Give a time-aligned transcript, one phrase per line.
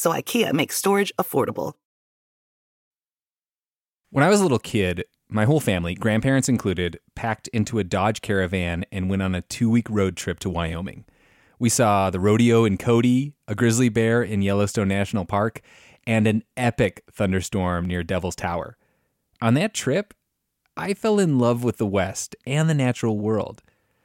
[0.00, 1.74] so IKEA makes storage affordable.
[4.08, 8.22] When I was a little kid, my whole family, grandparents included, packed into a Dodge
[8.22, 11.04] Caravan and went on a two week road trip to Wyoming.
[11.58, 15.60] We saw the rodeo in Cody, a grizzly bear in Yellowstone National Park,
[16.06, 18.78] and an epic thunderstorm near Devil's Tower.
[19.42, 20.14] On that trip,
[20.78, 23.62] I fell in love with the West and the natural world.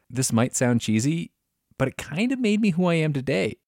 [0.10, 1.32] This might sound cheesy,
[1.78, 3.60] but it kind of made me who I am today.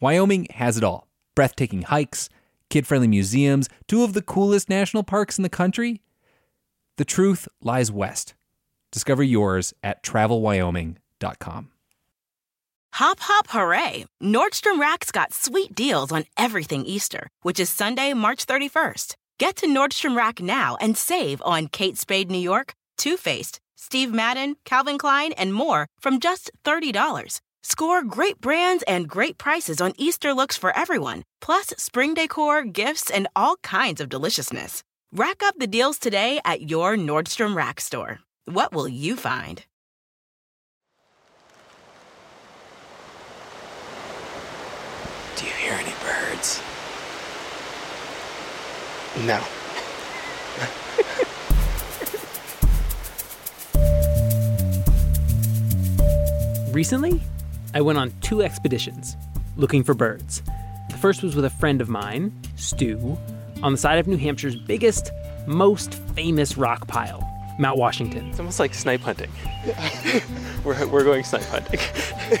[0.00, 2.28] Wyoming has it all breathtaking hikes,
[2.70, 6.00] kid friendly museums, two of the coolest national parks in the country.
[6.96, 8.34] The truth lies west.
[8.92, 11.70] Discover yours at travelwyoming.com.
[12.94, 14.04] Hop, hop, hooray!
[14.22, 19.16] Nordstrom Rack's got sweet deals on everything Easter, which is Sunday, March 31st.
[19.38, 24.12] Get to Nordstrom Rack now and save on Kate Spade New York, Too Faced, Steve
[24.12, 27.40] Madden, Calvin Klein, and more from just $30.
[27.66, 33.08] Score great brands and great prices on Easter looks for everyone, plus spring decor, gifts,
[33.10, 34.82] and all kinds of deliciousness.
[35.12, 38.18] Rack up the deals today at your Nordstrom Rack store.
[38.44, 39.64] What will you find?
[45.36, 46.60] Do you hear any birds?
[49.24, 49.42] No.
[56.74, 57.22] Recently,
[57.74, 59.16] I went on two expeditions
[59.56, 60.42] looking for birds.
[60.90, 63.18] The first was with a friend of mine, Stu,
[63.64, 65.10] on the side of New Hampshire's biggest,
[65.46, 68.28] most famous rock pile, Mount Washington.
[68.28, 69.30] It's almost like snipe hunting.
[70.64, 71.80] we're, we're going snipe hunting.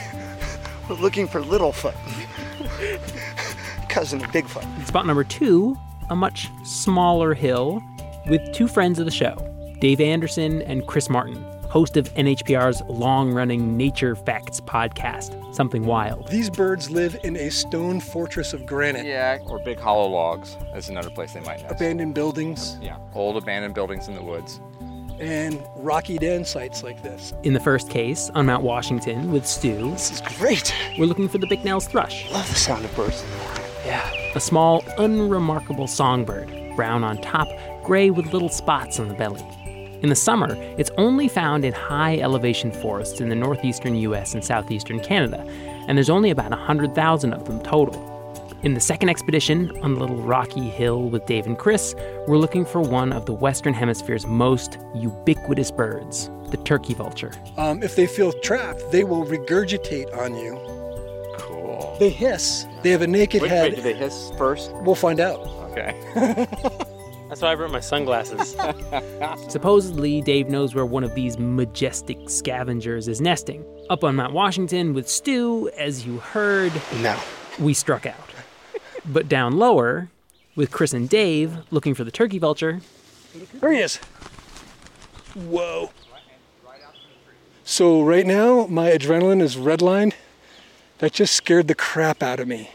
[0.88, 1.94] We're looking for Littlefoot.
[3.88, 4.86] Cousin of Bigfoot.
[4.86, 5.74] Spot number two,
[6.10, 7.82] a much smaller hill,
[8.28, 9.34] with two friends of the show,
[9.80, 11.42] Dave Anderson and Chris Martin,
[11.74, 16.28] host of NHPR's long running Nature Facts podcast, Something Wild.
[16.28, 19.04] These birds live in a stone fortress of granite.
[19.04, 20.56] Yeah, or big hollow logs.
[20.72, 21.74] That's another place they might nest.
[21.74, 22.78] Abandoned buildings.
[22.80, 24.60] Yeah, old abandoned buildings in the woods.
[25.18, 27.32] And rocky den sites like this.
[27.42, 30.72] In the first case, on Mount Washington with Stu, this is great.
[30.96, 32.30] We're looking for the Bicknell's thrush.
[32.30, 33.62] Love the sound of birds in the morning.
[33.84, 34.32] Yeah.
[34.36, 37.48] A small, unremarkable songbird, brown on top,
[37.82, 39.44] gray with little spots on the belly.
[40.04, 44.44] In the summer, it's only found in high elevation forests in the northeastern US and
[44.44, 45.42] southeastern Canada,
[45.88, 48.52] and there's only about 100,000 of them total.
[48.62, 51.94] In the second expedition, on the little rocky hill with Dave and Chris,
[52.26, 57.32] we're looking for one of the Western Hemisphere's most ubiquitous birds, the turkey vulture.
[57.56, 60.60] Um, if they feel trapped, they will regurgitate on you.
[61.38, 61.96] Cool.
[61.98, 62.66] They hiss.
[62.82, 63.70] They have a naked wait, head.
[63.70, 64.70] Wait, do they hiss first?
[64.82, 65.40] We'll find out.
[65.70, 65.96] Okay.
[67.34, 68.54] That's why I brought my sunglasses.
[69.48, 73.64] Supposedly, Dave knows where one of these majestic scavengers is nesting.
[73.90, 76.72] Up on Mount Washington with Stu, as you heard.
[77.00, 77.18] No.
[77.58, 78.30] We struck out.
[79.04, 80.10] But down lower,
[80.54, 82.80] with Chris and Dave looking for the turkey vulture.
[83.54, 83.96] There he is.
[85.34, 85.90] Whoa.
[87.64, 90.12] So, right now, my adrenaline is redlined.
[90.98, 92.70] That just scared the crap out of me.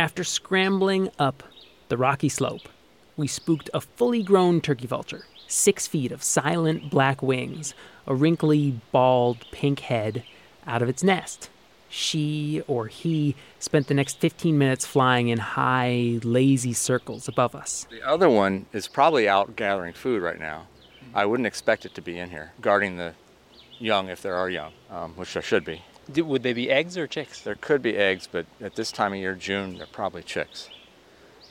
[0.00, 1.44] After scrambling up
[1.88, 2.68] the rocky slope,
[3.16, 7.74] we spooked a fully grown turkey vulture, six feet of silent black wings,
[8.06, 10.24] a wrinkly, bald, pink head,
[10.66, 11.50] out of its nest.
[11.88, 17.86] She or he spent the next 15 minutes flying in high, lazy circles above us.
[17.90, 20.66] The other one is probably out gathering food right now.
[21.12, 23.14] I wouldn't expect it to be in here, guarding the
[23.80, 25.82] young if there are young, um, which there should be.
[26.14, 27.40] Would they be eggs or chicks?
[27.40, 30.68] There could be eggs, but at this time of year, June, they're probably chicks.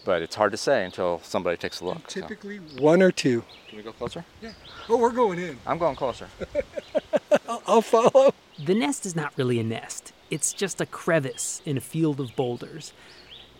[0.09, 2.09] But it's hard to say until somebody takes a look.
[2.09, 2.21] so.
[2.21, 3.43] Typically, one or two.
[3.67, 4.25] Can we go closer?
[4.41, 4.53] Yeah.
[4.89, 5.59] Oh, we're going in.
[5.67, 6.27] I'm going closer.
[7.47, 8.33] I'll, I'll follow.
[8.57, 12.35] The nest is not really a nest, it's just a crevice in a field of
[12.35, 12.91] boulders.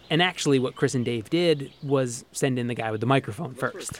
[0.09, 3.53] And actually, what Chris and Dave did was send in the guy with the microphone
[3.53, 3.99] first.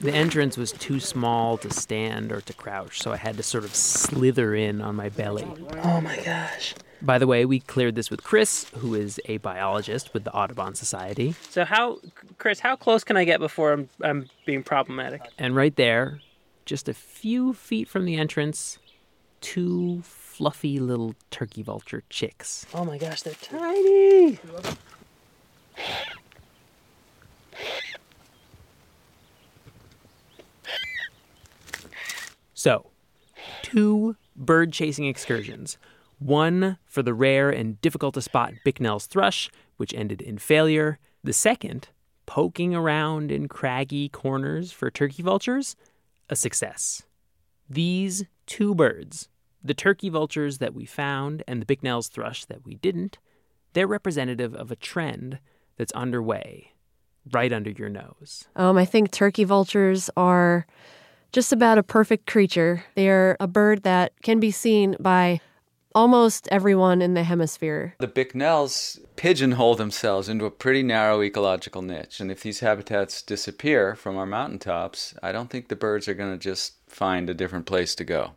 [0.00, 3.64] The entrance was too small to stand or to crouch, so I had to sort
[3.64, 5.44] of slither in on my belly.
[5.82, 6.76] Oh my gosh.
[7.00, 10.74] By the way, we cleared this with Chris, who is a biologist with the Audubon
[10.74, 11.34] Society.
[11.50, 12.00] So how,
[12.38, 15.22] Chris, how close can I get before I'm, I'm being problematic?
[15.38, 16.20] And right there,
[16.66, 18.78] just a few feet from the entrance,
[19.40, 22.66] two fluffy little turkey vulture chicks.
[22.74, 24.38] Oh my gosh, they're tiny!
[32.54, 32.90] So,
[33.62, 35.78] two bird chasing excursions
[36.18, 40.98] one for the rare and difficult to spot Bicknell's thrush, which ended in failure.
[41.22, 41.88] The second,
[42.26, 45.76] poking around in craggy corners for turkey vultures,
[46.28, 47.04] a success.
[47.70, 49.28] These two birds,
[49.62, 53.18] the turkey vultures that we found and the Bicknell's thrush that we didn't,
[53.72, 55.38] they're representative of a trend
[55.76, 56.72] that's underway
[57.32, 58.48] right under your nose.
[58.56, 60.66] Um, I think turkey vultures are
[61.32, 62.84] just about a perfect creature.
[62.94, 65.40] They're a bird that can be seen by
[65.94, 67.94] almost everyone in the hemisphere.
[67.98, 72.20] The Bicknells pigeonhole themselves into a pretty narrow ecological niche.
[72.20, 76.32] And if these habitats disappear from our mountaintops, I don't think the birds are going
[76.32, 78.32] to just find a different place to go.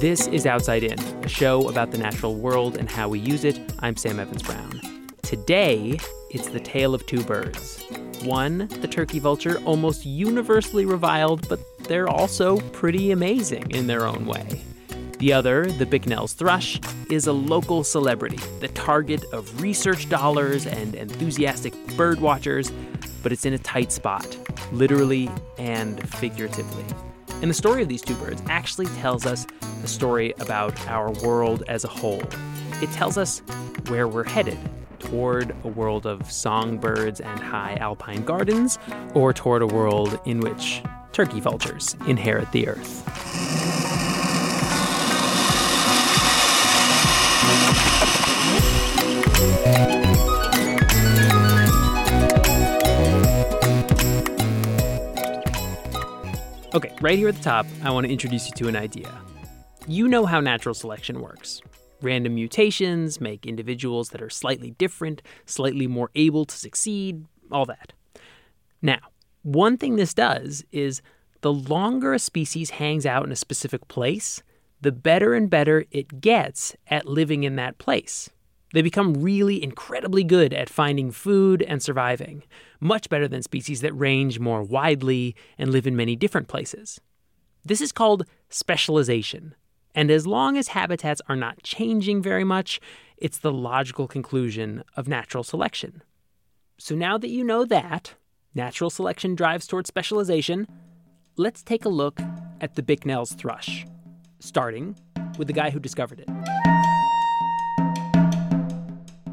[0.00, 3.60] This is Outside In, a show about the natural world and how we use it.
[3.80, 4.80] I'm Sam Evans Brown.
[5.20, 5.98] Today,
[6.30, 7.84] it's the tale of two birds.
[8.22, 14.24] One, the turkey vulture, almost universally reviled, but they're also pretty amazing in their own
[14.24, 14.62] way.
[15.18, 16.80] The other, the Bicknell's thrush,
[17.10, 22.72] is a local celebrity, the target of research dollars and enthusiastic bird watchers,
[23.22, 24.34] but it's in a tight spot,
[24.72, 26.86] literally and figuratively.
[27.42, 29.46] And the story of these two birds actually tells us
[29.82, 32.22] a story about our world as a whole.
[32.82, 33.42] It tells us
[33.88, 34.58] where we're headed
[34.98, 38.78] toward a world of songbirds and high alpine gardens,
[39.14, 40.82] or toward a world in which
[41.12, 43.06] turkey vultures inherit the earth.
[56.72, 59.10] Okay, right here at the top, I want to introduce you to an idea.
[59.90, 61.60] You know how natural selection works.
[62.00, 67.92] Random mutations make individuals that are slightly different, slightly more able to succeed, all that.
[68.80, 69.00] Now,
[69.42, 71.02] one thing this does is
[71.40, 74.44] the longer a species hangs out in a specific place,
[74.80, 78.30] the better and better it gets at living in that place.
[78.72, 82.44] They become really incredibly good at finding food and surviving,
[82.78, 87.00] much better than species that range more widely and live in many different places.
[87.64, 89.56] This is called specialization.
[89.94, 92.80] And as long as habitats are not changing very much,
[93.16, 96.02] it's the logical conclusion of natural selection.
[96.78, 98.14] So now that you know that,
[98.54, 100.66] natural selection drives towards specialization,
[101.36, 102.20] let's take a look
[102.60, 103.84] at the Bicknell's thrush,
[104.38, 104.96] starting
[105.38, 106.28] with the guy who discovered it.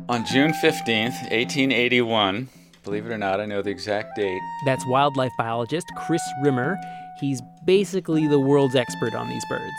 [0.10, 2.50] On June 15th, 1881,
[2.83, 4.42] believe it or not, I know the exact date.
[4.65, 6.77] That's wildlife biologist Chris Rimmer.
[7.19, 9.73] He's basically the world's expert on these birds.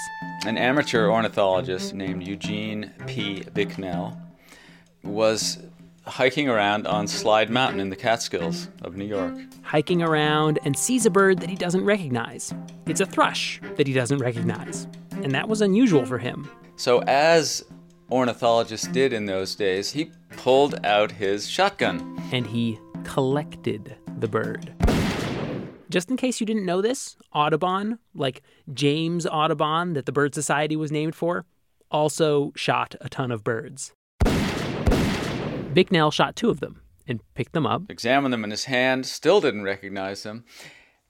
[0.44, 3.44] An amateur ornithologist named Eugene P.
[3.54, 4.20] Bicknell
[5.04, 5.58] was
[6.04, 9.34] hiking around on Slide Mountain in the Catskills of New York.
[9.62, 12.52] Hiking around and sees a bird that he doesn't recognize.
[12.86, 14.86] It's a thrush that he doesn't recognize.
[15.12, 16.48] And that was unusual for him.
[16.76, 17.64] So, as
[18.10, 22.20] ornithologists did in those days, he pulled out his shotgun.
[22.32, 24.74] And he collected the bird.
[25.90, 28.42] Just in case you didn't know this, Audubon, like
[28.74, 31.46] James Audubon that the Bird Society was named for,
[31.90, 33.92] also shot a ton of birds.
[35.72, 39.40] Bicknell shot two of them and picked them up, examined them in his hand, still
[39.40, 40.44] didn't recognize them,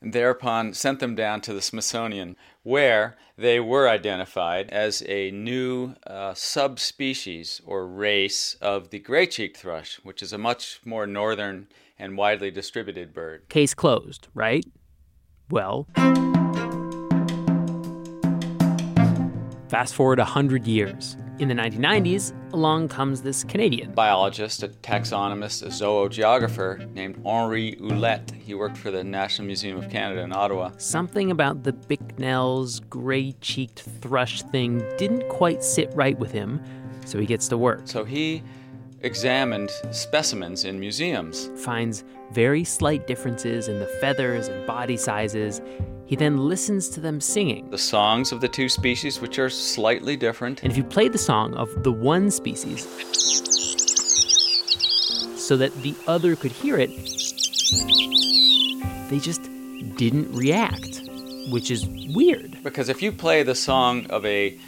[0.01, 5.95] and thereupon sent them down to the Smithsonian, where they were identified as a new
[6.07, 11.67] uh, subspecies or race of the gray cheeked thrush, which is a much more northern
[11.99, 13.49] and widely distributed bird.
[13.49, 14.65] Case closed, right?
[15.51, 15.87] Well,
[19.69, 21.17] fast forward 100 years.
[21.39, 28.33] In the 1990s, along comes this Canadian biologist, a taxonomist, a zoogeographer named Henri Ouellet.
[28.33, 30.73] He worked for the National Museum of Canada in Ottawa.
[30.79, 36.61] Something about the Bicknell's gray cheeked thrush thing didn't quite sit right with him,
[37.05, 37.83] so he gets to work.
[37.85, 38.43] So he
[39.03, 45.61] examined specimens in museums, finds very slight differences in the feathers and body sizes.
[46.07, 47.71] He then listens to them singing.
[47.71, 50.63] The songs of the two species, which are slightly different.
[50.63, 52.87] And if you play the song of the one species
[55.37, 56.91] so that the other could hear it,
[59.11, 59.43] they just
[59.97, 61.03] didn't react,
[61.51, 62.59] which is weird.
[62.63, 64.59] Because if you play the song of a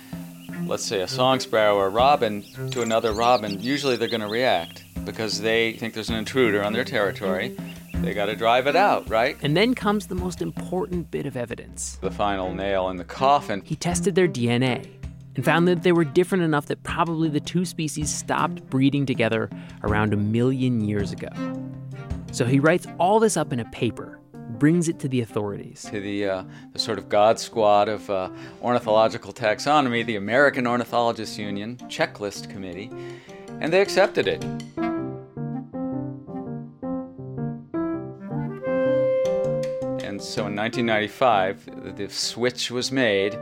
[0.66, 4.28] let's say a song sparrow or a robin to another robin, usually they're going to
[4.28, 7.56] react because they think there's an intruder on their territory.
[7.94, 9.36] They got to drive it out, right?
[9.42, 13.62] And then comes the most important bit of evidence the final nail in the coffin.
[13.64, 14.88] He tested their DNA.
[15.36, 19.48] and found that they were different enough that probably the two species stopped breeding together
[19.82, 21.28] around a million years ago.
[22.32, 24.18] So he writes all this up in a paper,
[24.60, 25.88] brings it to the authorities.
[25.90, 28.28] To the, uh, the sort of God squad of uh,
[28.62, 32.90] ornithological taxonomy, the American Ornithologists Union Checklist Committee,
[33.60, 34.44] and they accepted it.
[40.04, 43.36] And so in 1995, the switch was made.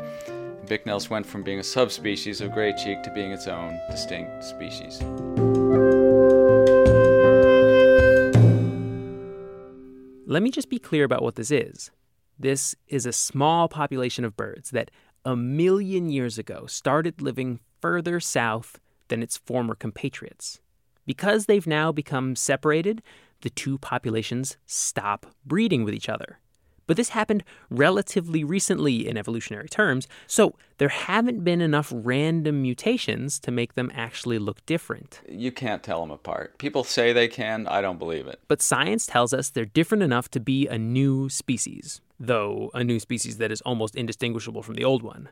[0.67, 5.03] Bicknell's went from being a subspecies of gray cheek to being its own distinct species.
[10.31, 11.91] Let me just be clear about what this is.
[12.39, 14.91] This is a small population of birds that
[15.25, 20.61] a million years ago started living further south than its former compatriots.
[21.07, 23.03] Because they've now become separated,
[23.41, 26.41] the two populations stop breeding with each other.
[26.89, 33.39] But this happened relatively recently in evolutionary terms, so there haven't been enough random mutations
[33.41, 35.21] to make them actually look different.
[35.29, 36.57] You can't tell them apart.
[36.57, 38.41] People say they can, I don't believe it.
[38.49, 42.99] But science tells us they're different enough to be a new species, though a new
[42.99, 45.29] species that is almost indistinguishable from the old one.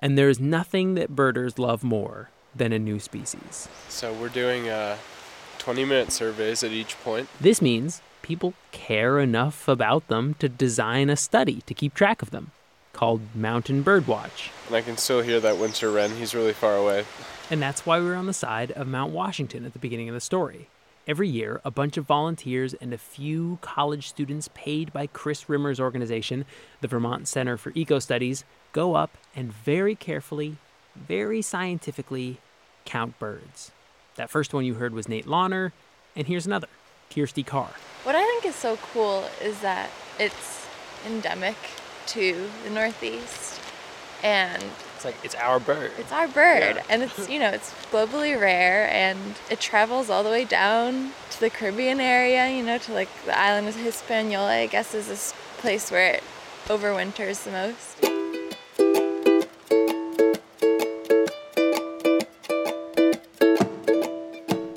[0.00, 3.68] And there's nothing that birders love more than a new species.
[3.88, 4.96] So we're doing uh,
[5.58, 7.28] 20 minute surveys at each point.
[7.40, 12.30] This means people care enough about them to design a study to keep track of
[12.30, 12.50] them
[12.92, 14.50] called Mountain Birdwatch.
[14.66, 16.10] And I can still hear that winter wren.
[16.16, 17.04] He's really far away.
[17.50, 20.20] And that's why we're on the side of Mount Washington at the beginning of the
[20.20, 20.68] story.
[21.06, 25.78] Every year, a bunch of volunteers and a few college students paid by Chris Rimmer's
[25.78, 26.46] organization,
[26.80, 28.42] the Vermont Center for Eco Studies,
[28.72, 30.56] go up and very carefully,
[30.96, 32.38] very scientifically
[32.84, 33.70] count birds.
[34.16, 35.70] That first one you heard was Nate Lawner,
[36.16, 36.66] and here's another,
[37.14, 37.70] Kirsty Carr.
[38.04, 40.66] What I think is so cool is that it's
[41.06, 41.56] endemic
[42.08, 43.60] to the Northeast,
[44.22, 44.62] and
[44.94, 45.90] it's like it's our bird.
[45.98, 46.82] It's our bird, Yeah.
[46.88, 51.40] and it's you know it's globally rare, and it travels all the way down to
[51.40, 52.48] the Caribbean area.
[52.50, 54.52] You know, to like the island of Hispaniola.
[54.62, 56.22] I guess is this place where it
[56.68, 59.06] overwinters the most.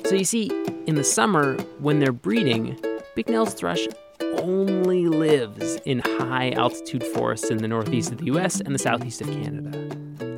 [0.06, 0.48] So you see,
[0.90, 2.76] in the summer, when they're breeding,
[3.14, 3.86] Bicknell's thrush
[4.38, 9.20] only lives in high altitude forests in the northeast of the US and the southeast
[9.20, 9.68] of Canada.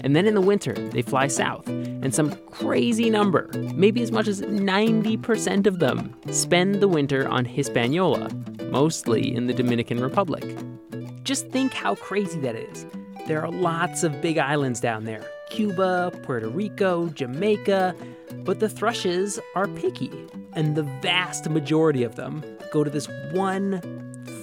[0.04, 4.28] And then in the winter, they fly south, and some crazy number, maybe as much
[4.28, 8.28] as 90% of them, spend the winter on Hispaniola,
[8.64, 10.44] mostly in the Dominican Republic.
[11.22, 12.84] Just think how crazy that is.
[13.26, 17.94] There are lots of big islands down there Cuba, Puerto Rico, Jamaica,
[18.44, 20.10] but the thrushes are picky,
[20.54, 23.80] and the vast majority of them go to this one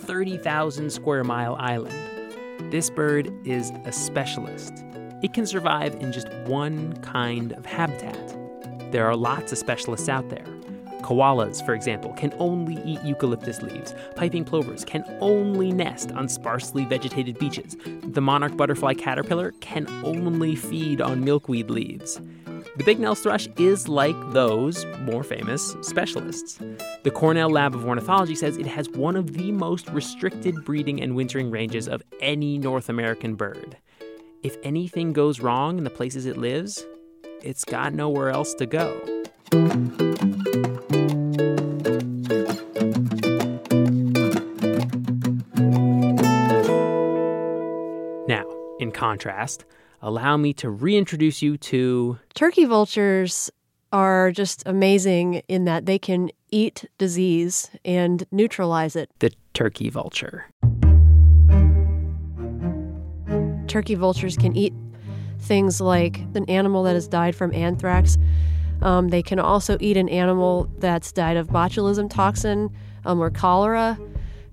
[0.05, 1.95] 30,000 square mile island.
[2.71, 4.73] This bird is a specialist.
[5.21, 8.37] It can survive in just one kind of habitat.
[8.91, 10.45] There are lots of specialists out there.
[11.01, 13.93] Koalas, for example, can only eat eucalyptus leaves.
[14.15, 17.75] Piping plovers can only nest on sparsely vegetated beaches.
[18.03, 22.19] The monarch butterfly caterpillar can only feed on milkweed leaves.
[22.79, 26.59] The Bicknell's thrush is like those more famous specialists.
[27.03, 31.13] The Cornell Lab of Ornithology says it has one of the most restricted breeding and
[31.13, 33.75] wintering ranges of any North American bird.
[34.43, 36.85] If anything goes wrong in the places it lives,
[37.43, 38.97] it's got nowhere else to go.
[48.25, 48.45] Now,
[48.79, 49.65] in contrast,
[50.01, 53.49] allow me to reintroduce you to Turkey vultures
[53.91, 59.09] are just amazing in that they can eat disease and neutralize it.
[59.19, 60.45] the turkey vulture.
[63.67, 64.73] Turkey vultures can eat
[65.39, 68.17] things like an animal that has died from anthrax.
[68.81, 72.69] Um, they can also eat an animal that's died of botulism toxin
[73.05, 73.97] um, or cholera.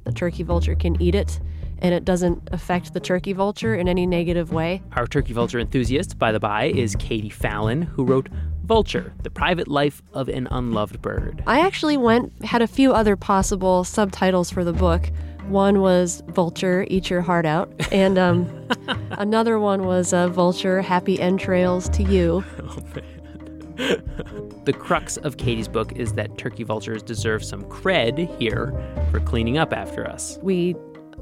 [0.04, 1.40] The turkey vulture can eat it,
[1.78, 4.82] and it doesn't affect the turkey vulture in any negative way.
[4.92, 8.28] Our turkey vulture enthusiast, by the by, is Katie Fallon, who wrote
[8.64, 11.42] Vulture, the private life of an unloved bird.
[11.46, 15.10] I actually went had a few other possible subtitles for the book.
[15.46, 18.68] One was Vulture, Eat Your Heart Out, and um,
[19.12, 22.44] another one was uh, Vulture, Happy Entrails to You.
[24.66, 28.74] The crux of Katie's book is that turkey vultures deserve some cred here
[29.12, 30.40] for cleaning up after us.
[30.42, 30.74] We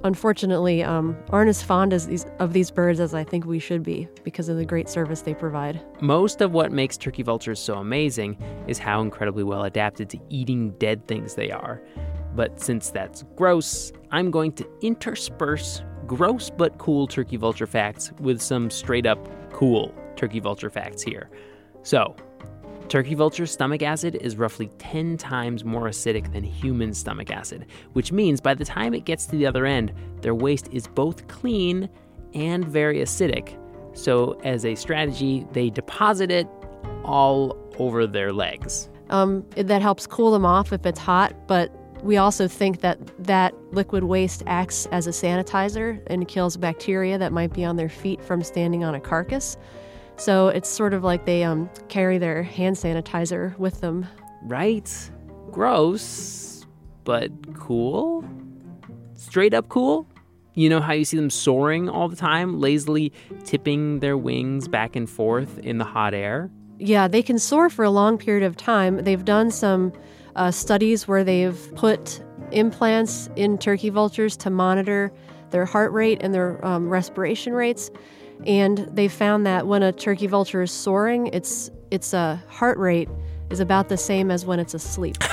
[0.05, 3.83] unfortunately um, aren't as fond as these of these birds as I think we should
[3.83, 5.81] be because of the great service they provide.
[6.01, 10.71] Most of what makes turkey vultures so amazing is how incredibly well adapted to eating
[10.79, 11.83] dead things they are.
[12.37, 18.41] But since that's gross, I'm going to intersperse gross but cool turkey vulture facts with
[18.41, 19.19] some straight up
[19.53, 21.31] cool turkey vulture facts here.
[21.83, 22.15] So,
[22.89, 28.13] turkey vulture stomach acid is roughly 10 times more acidic than human stomach acid, which
[28.13, 31.89] means by the time it gets to the other end, their waste is both clean
[32.35, 33.59] and very acidic.
[33.97, 36.49] So, as a strategy, they deposit it
[37.05, 38.89] all over their legs.
[39.11, 41.71] Um, that helps cool them off if it's hot, but
[42.03, 47.33] we also think that that liquid waste acts as a sanitizer and kills bacteria that
[47.33, 49.57] might be on their feet from standing on a carcass.
[50.17, 54.07] So it's sort of like they um, carry their hand sanitizer with them.
[54.43, 55.11] Right?
[55.51, 56.67] Gross,
[57.05, 58.25] but cool?
[59.17, 60.07] Straight up cool?
[60.55, 63.13] You know how you see them soaring all the time, lazily
[63.45, 66.51] tipping their wings back and forth in the hot air?
[66.79, 68.99] Yeah, they can soar for a long period of time.
[68.99, 69.93] They've done some
[70.37, 75.13] uh, studies where they've put implants in turkey vultures to monitor
[75.51, 77.91] their heart rate and their um, respiration rates.
[78.47, 83.09] And they found that when a turkey vulture is soaring, its its uh, heart rate
[83.51, 85.17] is about the same as when it's asleep.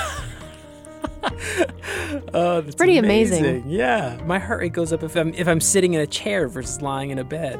[2.34, 3.64] oh, that's pretty amazing.
[3.66, 6.80] Yeah, my heart rate goes up if I'm if I'm sitting in a chair versus
[6.82, 7.58] lying in a bed.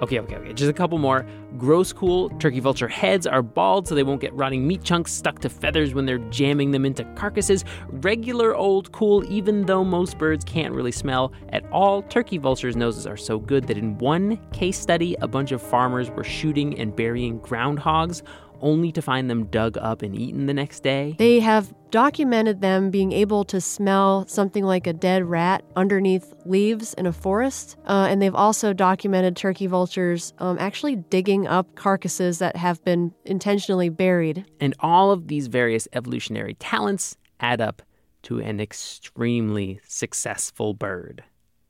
[0.00, 0.52] Okay, okay, okay.
[0.54, 1.26] Just a couple more.
[1.58, 2.30] Gross cool.
[2.38, 5.92] Turkey vulture heads are bald so they won't get rotting meat chunks stuck to feathers
[5.92, 7.64] when they're jamming them into carcasses.
[7.88, 13.06] Regular old cool, even though most birds can't really smell at all, turkey vultures' noses
[13.06, 16.96] are so good that in one case study, a bunch of farmers were shooting and
[16.96, 18.22] burying groundhogs
[18.60, 21.16] only to find them dug up and eaten the next day?
[21.18, 26.94] They have documented them being able to smell something like a dead rat underneath leaves
[26.94, 27.76] in a forest.
[27.86, 33.12] Uh, and they've also documented turkey vultures um, actually digging up carcasses that have been
[33.24, 34.44] intentionally buried.
[34.60, 37.82] And all of these various evolutionary talents add up
[38.22, 41.24] to an extremely successful bird.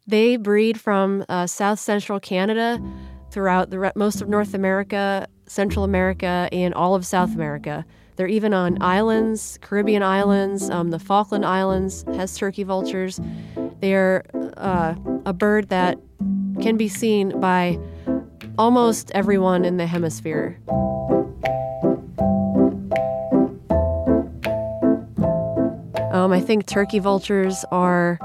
[0.07, 2.83] They breed from uh, south central Canada
[3.31, 7.85] throughout the re- most of North America, Central America, and all of South America.
[8.15, 13.21] They're even on islands, Caribbean islands, um, the Falkland Islands has turkey vultures.
[13.81, 14.25] They're
[14.57, 14.95] uh,
[15.27, 15.99] a bird that
[16.61, 17.81] can be seen by
[18.59, 20.57] almost everyone in the hemisphere.
[26.13, 28.21] Um, I think turkey vultures are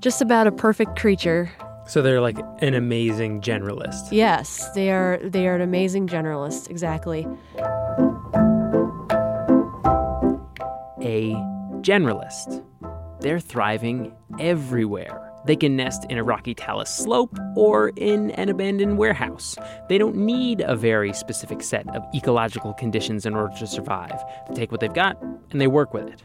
[0.00, 1.52] just about a perfect creature.
[1.86, 4.08] So they're like an amazing generalist.
[4.10, 5.20] Yes, they are.
[5.22, 6.70] They are an amazing generalist.
[6.70, 7.26] Exactly.
[11.02, 11.34] A
[11.82, 12.64] generalist.
[13.20, 15.20] They're thriving everywhere.
[15.46, 19.56] They can nest in a rocky talus slope or in an abandoned warehouse.
[19.90, 24.18] They don't need a very specific set of ecological conditions in order to survive.
[24.48, 25.20] They take what they've got
[25.50, 26.22] and they work with it.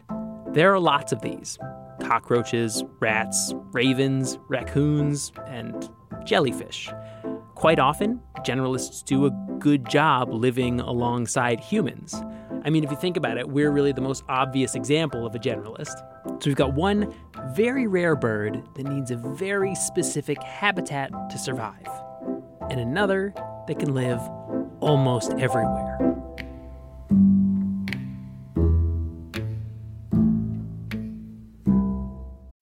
[0.54, 1.58] There are lots of these
[2.02, 5.90] cockroaches, rats, ravens, raccoons, and
[6.26, 6.90] jellyfish.
[7.56, 12.16] Quite often, generalists do a good job living alongside humans.
[12.64, 15.40] I mean, if you think about it, we're really the most obvious example of a
[15.40, 15.98] generalist.
[16.26, 17.14] So we've got one
[17.54, 21.88] very rare bird that needs a very specific habitat to survive,
[22.70, 23.34] and another
[23.68, 24.22] that can live
[24.80, 25.98] almost everywhere.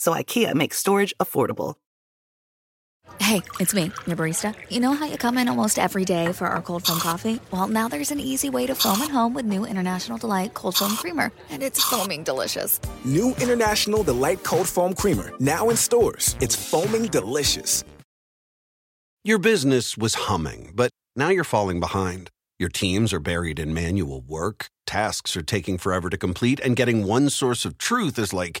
[0.00, 1.74] so IKEA makes storage affordable.
[3.20, 4.54] Hey, it's me, your barista.
[4.70, 7.38] You know how you come in almost every day for our cold foam coffee?
[7.50, 10.76] Well, now there's an easy way to foam at home with new International Delight Cold
[10.76, 12.80] Foam Creamer, and it's foaming delicious.
[13.04, 16.34] New International Delight Cold Foam Creamer, now in stores.
[16.40, 17.84] It's foaming delicious.
[19.22, 22.30] Your business was humming, but now you're falling behind.
[22.58, 27.06] Your teams are buried in manual work, tasks are taking forever to complete, and getting
[27.06, 28.60] one source of truth is like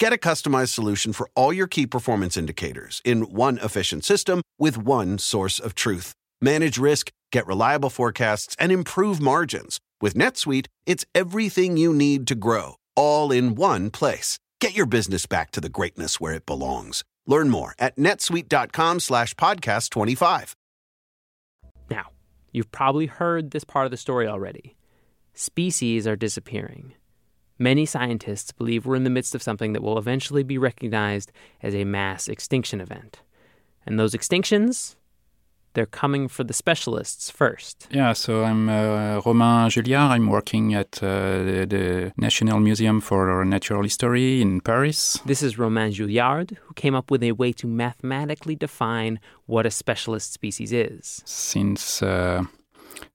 [0.00, 4.78] Get a customized solution for all your key performance indicators in one efficient system with
[4.78, 6.12] one source of truth.
[6.40, 9.80] Manage risk, get reliable forecasts, and improve margins.
[10.00, 14.38] With NetSuite, it's everything you need to grow, all in one place.
[14.60, 17.02] Get your business back to the greatness where it belongs.
[17.26, 20.54] Learn more at netsuite.com slash podcast 25.
[21.90, 22.10] Now,
[22.52, 24.76] you've probably heard this part of the story already.
[25.34, 26.94] Species are disappearing.
[27.58, 31.74] Many scientists believe we're in the midst of something that will eventually be recognized as
[31.74, 33.20] a mass extinction event.
[33.84, 34.96] And those extinctions,
[35.74, 37.88] they're coming for the specialists first.
[37.90, 40.10] Yeah, so I'm uh, Romain Julliard.
[40.10, 41.08] I'm working at uh,
[41.42, 45.20] the, the, National Museum for Natural History in Paris.
[45.26, 49.70] This is Romain Julliard, who came up with a way to mathematically define what a
[49.70, 51.22] specialist species is.
[51.24, 52.44] Since uh,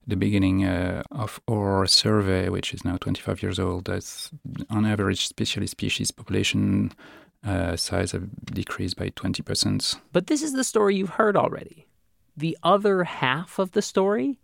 [0.06, 4.30] the beginning uh, of our survey, which is now 25 years old, that's
[4.70, 6.92] on average specialist species population
[7.46, 9.96] uh, size have decreased by 20%.
[10.12, 11.86] But this is the story you've heard already.
[12.36, 14.38] The other half of the story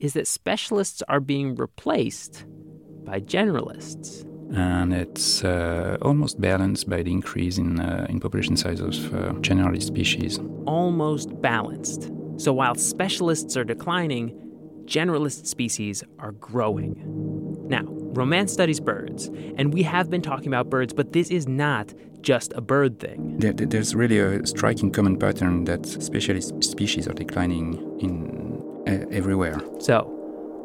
[0.00, 2.44] is that specialists are being replaced
[3.04, 4.24] by generalists.
[4.54, 9.32] And it's uh, almost balanced by the increase in, uh, in population size of uh,
[9.40, 10.38] generalist species.
[10.66, 12.10] Almost balanced.
[12.36, 14.32] So while specialists are declining,
[14.86, 16.94] generalist species are growing.
[17.68, 21.92] Now, Romain studies birds, and we have been talking about birds, but this is not
[22.20, 23.38] just a bird thing.
[23.38, 29.60] There's really a striking common pattern that specialist species are declining in uh, everywhere.
[29.78, 30.10] So,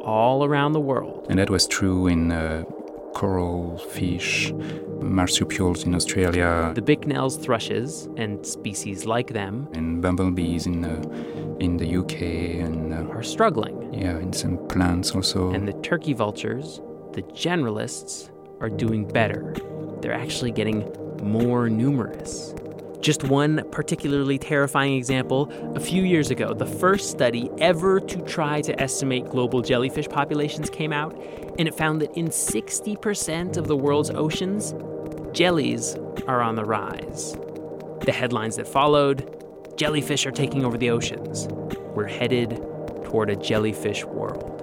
[0.04, 1.28] all around the world.
[1.30, 2.64] And that was true in uh,
[3.20, 4.54] coral, fish,
[5.02, 6.72] marsupials in Australia.
[6.74, 9.68] The bicknell's thrushes and species like them.
[9.74, 11.02] And bumblebees in, uh,
[11.60, 12.22] in the UK
[12.66, 13.94] and uh, are struggling.
[13.94, 15.52] Yeah, in some plants also.
[15.52, 16.80] And the turkey vultures,
[17.12, 18.30] the generalists,
[18.62, 19.54] are doing better.
[20.00, 20.90] They're actually getting
[21.22, 22.54] more numerous.
[23.02, 28.62] Just one particularly terrifying example a few years ago, the first study ever to try
[28.62, 31.18] to estimate global jellyfish populations came out,
[31.58, 34.76] and it found that in 60% of the world's oceans,
[35.32, 35.96] jellies
[36.28, 37.38] are on the rise.
[38.02, 39.36] The headlines that followed
[39.78, 41.48] jellyfish are taking over the oceans.
[41.96, 42.62] We're headed
[43.06, 44.59] toward a jellyfish world.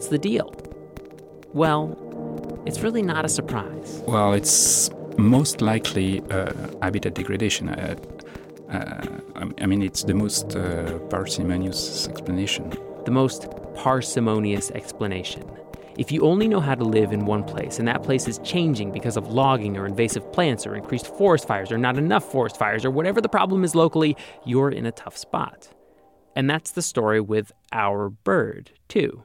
[0.00, 0.50] What's the deal?
[1.52, 1.94] Well,
[2.64, 4.02] it's really not a surprise.
[4.06, 7.68] Well, it's most likely uh, habitat degradation.
[7.68, 7.96] Uh,
[8.72, 12.72] uh, I mean, it's the most uh, parsimonious explanation.
[13.04, 15.44] The most parsimonious explanation.
[15.98, 18.92] If you only know how to live in one place and that place is changing
[18.92, 22.86] because of logging or invasive plants or increased forest fires or not enough forest fires
[22.86, 25.68] or whatever the problem is locally, you're in a tough spot.
[26.34, 29.24] And that's the story with our bird, too.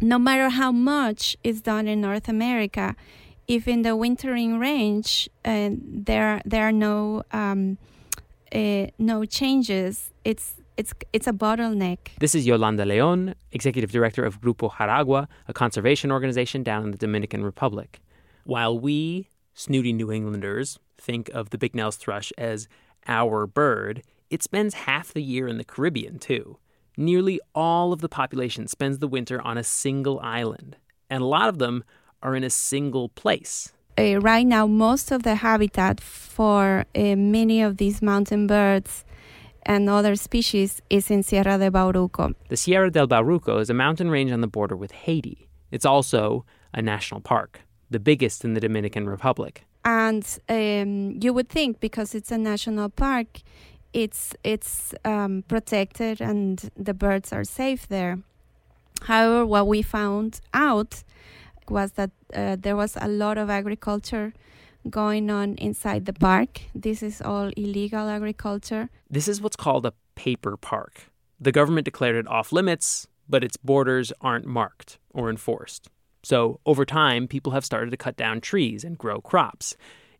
[0.00, 2.94] No matter how much is done in North America,
[3.48, 7.78] if in the wintering range uh, there there are no um,
[8.52, 11.98] uh, no changes, it's it's it's a bottleneck.
[12.20, 16.98] This is Yolanda Leon, executive director of Grupo Jaragua, a conservation organization down in the
[16.98, 18.00] Dominican Republic.
[18.44, 22.68] While we snooty New Englanders think of the Bicknell's thrush as
[23.06, 26.58] our bird, it spends half the year in the Caribbean too.
[26.96, 30.76] Nearly all of the population spends the winter on a single island,
[31.10, 31.84] and a lot of them
[32.22, 33.72] are in a single place.
[33.98, 39.04] Uh, right now, most of the habitat for uh, many of these mountain birds
[39.64, 42.34] and other species is in Sierra de Bahoruco.
[42.48, 45.48] The Sierra del Bahoruco is a mountain range on the border with Haiti.
[45.70, 49.64] It's also a national park, the biggest in the Dominican Republic.
[49.84, 53.40] And um, you would think because it's a national park,
[53.96, 58.18] it's it's um, protected and the birds are safe there.
[59.02, 61.02] However, what we found out
[61.68, 64.34] was that uh, there was a lot of agriculture
[64.90, 66.60] going on inside the park.
[66.74, 68.90] This is all illegal agriculture.
[69.08, 71.10] This is what's called a paper park.
[71.40, 75.88] The government declared it off limits, but its borders aren't marked or enforced.
[76.22, 79.76] So, over time, people have started to cut down trees and grow crops.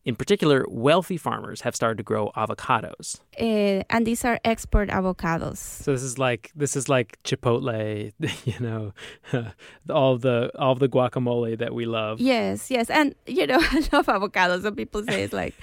[0.06, 3.18] In particular, wealthy farmers have started to grow avocados.
[3.40, 5.56] Uh, and these are export avocados.
[5.56, 8.12] So this is like this is like Chipotle,
[8.44, 8.92] you know,
[9.90, 12.20] all the all the guacamole that we love.
[12.20, 14.62] Yes, yes, and you know, I love avocados.
[14.62, 15.54] Some people say it's like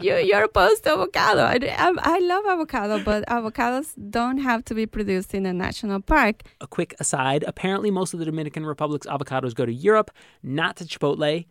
[0.00, 1.42] you you're opposed to avocado.
[1.42, 6.02] I, I, I love avocado, but avocados don't have to be produced in a national
[6.02, 6.44] park.
[6.60, 10.84] A quick aside: apparently, most of the Dominican Republic's avocados go to Europe, not to
[10.84, 11.46] Chipotle.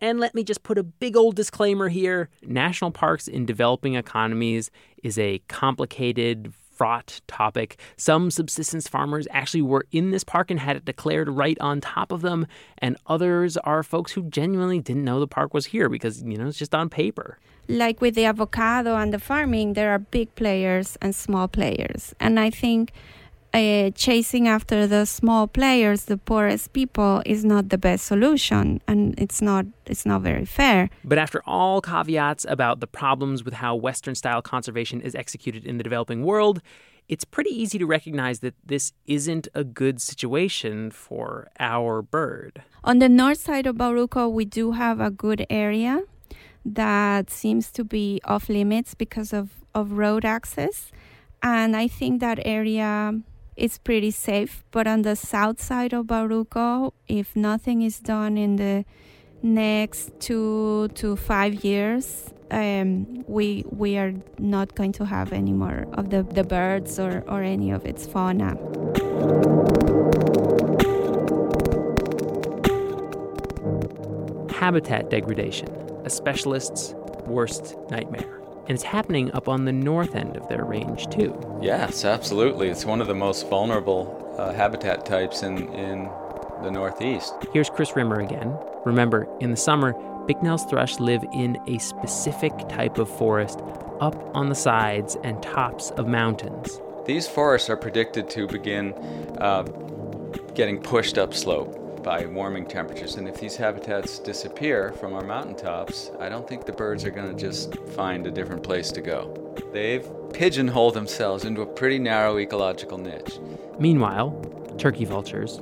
[0.00, 4.70] And let me just put a big old disclaimer here national parks in developing economies
[5.02, 7.78] is a complicated, fraught topic.
[7.96, 12.12] Some subsistence farmers actually were in this park and had it declared right on top
[12.12, 12.46] of them,
[12.78, 16.48] and others are folks who genuinely didn't know the park was here because, you know,
[16.48, 17.38] it's just on paper.
[17.68, 22.14] Like with the avocado and the farming, there are big players and small players.
[22.20, 22.92] And I think
[23.54, 29.14] uh, chasing after the small players, the poorest people, is not the best solution, and
[29.16, 30.90] it's not it's not very fair.
[31.04, 35.78] But after all caveats about the problems with how Western style conservation is executed in
[35.78, 36.60] the developing world,
[37.08, 42.62] it's pretty easy to recognize that this isn't a good situation for our bird.
[42.82, 46.02] On the north side of Bahoruco, we do have a good area
[46.64, 50.90] that seems to be off limits because of, of road access.
[51.42, 53.20] And I think that area
[53.56, 54.64] it's pretty safe.
[54.70, 58.84] But on the south side of Bahoruco, if nothing is done in the
[59.42, 65.86] next two to five years, um, we we are not going to have any more
[65.94, 68.56] of the, the birds or, or any of its fauna.
[74.50, 75.68] Habitat degradation,
[76.04, 76.94] a specialist's
[77.26, 78.43] worst nightmare.
[78.66, 81.38] And it's happening up on the north end of their range, too.
[81.60, 82.68] Yes, absolutely.
[82.68, 86.08] It's one of the most vulnerable uh, habitat types in, in
[86.62, 87.34] the Northeast.
[87.52, 88.56] Here's Chris Rimmer again.
[88.86, 89.92] Remember, in the summer,
[90.26, 93.60] Bicknell's thrush live in a specific type of forest
[94.00, 96.80] up on the sides and tops of mountains.
[97.04, 98.94] These forests are predicted to begin
[99.38, 99.64] uh,
[100.54, 103.16] getting pushed upslope by warming temperatures.
[103.16, 107.34] And if these habitats disappear from our mountaintops, I don't think the birds are going
[107.34, 109.56] to just find a different place to go.
[109.72, 113.40] They've pigeonholed themselves into a pretty narrow ecological niche.
[113.78, 114.30] Meanwhile,
[114.78, 115.60] turkey vultures,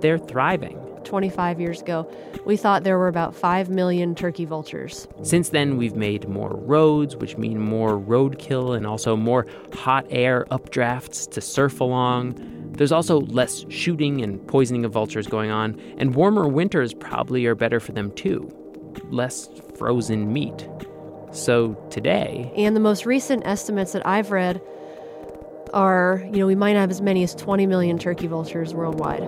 [0.00, 0.78] they're thriving.
[1.04, 2.10] 25 years ago,
[2.44, 5.08] we thought there were about 5 million turkey vultures.
[5.22, 10.44] Since then, we've made more roads, which mean more roadkill and also more hot air
[10.50, 12.57] updrafts to surf along.
[12.78, 17.56] There's also less shooting and poisoning of vultures going on, and warmer winters probably are
[17.56, 18.48] better for them too.
[19.10, 20.68] Less frozen meat.
[21.32, 22.52] So today.
[22.56, 24.62] And the most recent estimates that I've read
[25.74, 29.22] are, you know, we might have as many as 20 million turkey vultures worldwide.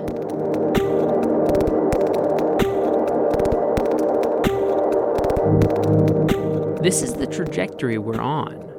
[6.84, 8.69] This is the trajectory we're on.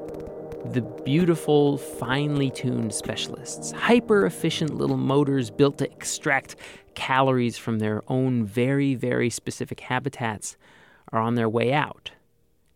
[0.71, 6.55] The beautiful, finely tuned specialists, hyper efficient little motors built to extract
[6.95, 10.55] calories from their own very, very specific habitats,
[11.11, 12.11] are on their way out.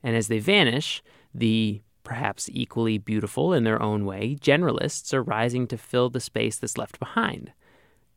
[0.04, 1.02] And as they vanish,
[1.34, 6.58] the perhaps equally beautiful in their own way generalists are rising to fill the space
[6.58, 7.54] that's left behind.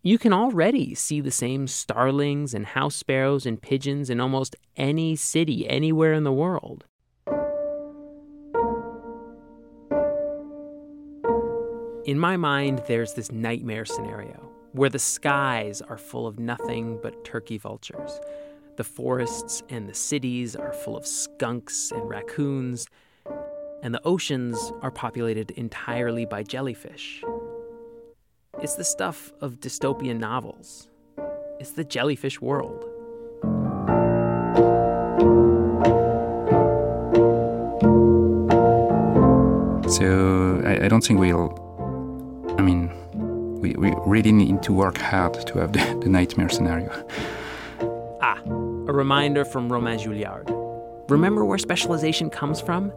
[0.03, 5.15] You can already see the same starlings and house sparrows and pigeons in almost any
[5.15, 6.85] city anywhere in the world.
[12.09, 17.23] In my mind, there's this nightmare scenario where the skies are full of nothing but
[17.23, 18.19] turkey vultures.
[18.77, 22.89] The forests and the cities are full of skunks and raccoons,
[23.83, 27.23] and the oceans are populated entirely by jellyfish.
[28.63, 30.89] It's the stuff of dystopian novels.
[31.61, 32.87] It's the jellyfish world.
[39.91, 41.68] So I, I don't think we'll
[43.61, 46.91] we, we really need to work hard to have the, the nightmare scenario.
[48.21, 50.49] Ah, a reminder from Romain Julliard.
[51.11, 52.93] Remember where specialization comes from?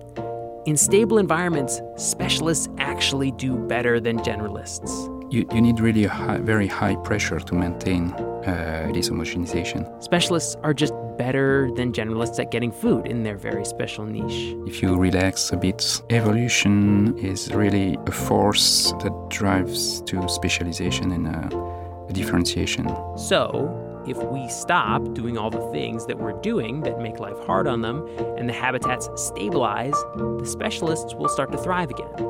[0.66, 5.21] In stable environments, specialists actually do better than generalists.
[5.32, 10.04] You, you need really a high, very high pressure to maintain uh, this homogenization.
[10.04, 14.54] Specialists are just better than generalists at getting food in their very special niche.
[14.68, 21.28] If you relax a bit, evolution is really a force that drives to specialization and
[21.28, 22.94] uh, differentiation.
[23.16, 27.68] So, if we stop doing all the things that we're doing that make life hard
[27.68, 28.06] on them
[28.38, 32.28] and the habitats stabilize, the specialists will start to thrive again.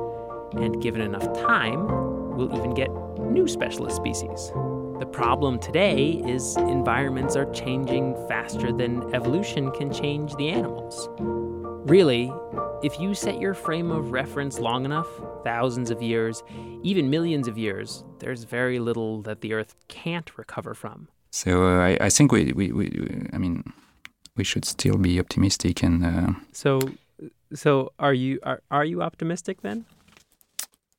[0.53, 2.89] And given enough time, we'll even get
[3.19, 4.51] new specialist species.
[4.99, 11.09] The problem today is environments are changing faster than evolution can change the animals.
[11.89, 12.31] Really,
[12.83, 15.07] if you set your frame of reference long enough,
[15.43, 16.43] thousands of years,
[16.83, 21.07] even millions of years, there's very little that the Earth can't recover from.
[21.31, 23.63] So uh, I, I, think we, we, we, I mean,
[24.35, 26.05] we should still be optimistic and.
[26.05, 26.79] Uh, so,
[27.53, 29.85] so are you are, are you optimistic then?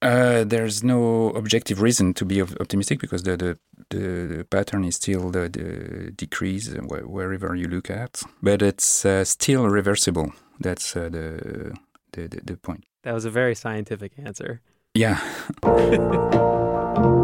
[0.02, 3.58] Uh, there's no objective reason to be optimistic because the the,
[3.90, 6.68] the, the pattern is still the, the decrease
[7.06, 10.32] wherever you look at, but it's uh, still reversible.
[10.58, 11.72] That's uh, the,
[12.12, 12.84] the, the the point.
[13.04, 14.60] That was a very scientific answer.
[14.94, 15.20] Yeah.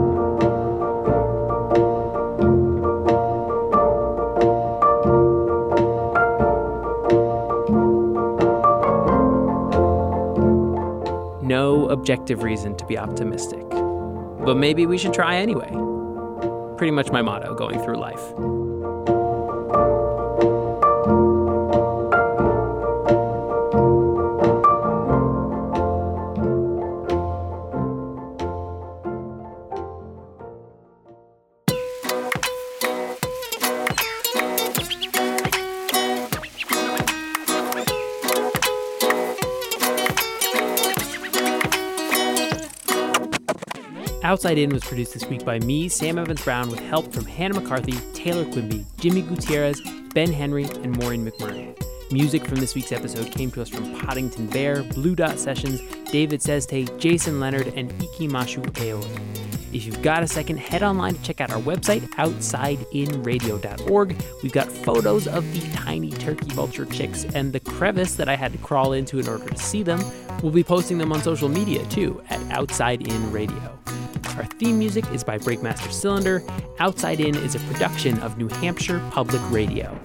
[11.98, 13.68] objective reason to be optimistic.
[13.68, 15.68] But maybe we should try anyway.
[16.76, 18.67] Pretty much my motto going through life.
[44.38, 47.60] Outside In was produced this week by me, Sam Evans Brown, with help from Hannah
[47.60, 49.82] McCarthy, Taylor Quimby, Jimmy Gutierrez,
[50.14, 51.76] Ben Henry, and Maureen McMurray.
[52.12, 55.80] Music from this week's episode came to us from Poddington Bear, Blue Dot Sessions,
[56.12, 59.02] David Szesztay, Jason Leonard, and Ikimashu Aoi.
[59.72, 64.16] If you've got a second, head online to check out our website, outsideinradio.org.
[64.44, 68.52] We've got photos of the tiny turkey vulture chicks and the crevice that I had
[68.52, 70.00] to crawl into in order to see them.
[70.44, 73.77] We'll be posting them on social media too at Outside In Radio.
[74.38, 76.44] Our theme music is by Breakmaster Cylinder.
[76.78, 80.00] Outside In is a production of New Hampshire Public Radio.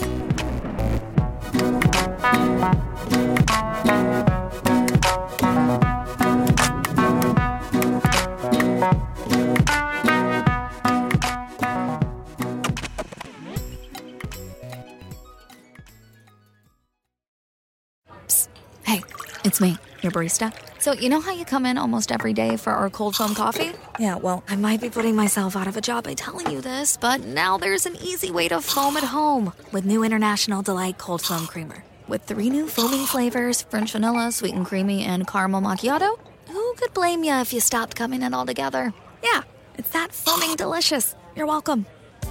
[20.13, 20.53] Barista.
[20.79, 23.73] So, you know how you come in almost every day for our cold foam coffee?
[23.99, 26.97] Yeah, well, I might be putting myself out of a job by telling you this,
[26.97, 31.21] but now there's an easy way to foam at home with new International Delight Cold
[31.21, 31.83] Foam Creamer.
[32.07, 36.93] With three new foaming flavors French vanilla, sweet and creamy, and caramel macchiato, who could
[36.93, 38.93] blame you if you stopped coming in altogether?
[39.23, 39.41] Yeah,
[39.77, 41.15] it's that foaming delicious.
[41.35, 41.85] You're welcome.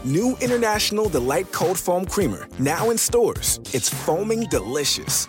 [0.04, 3.60] New International Delight Cold Foam Creamer, now in stores.
[3.72, 5.28] It's foaming delicious.